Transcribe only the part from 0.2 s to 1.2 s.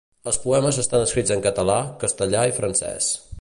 Els poemes estan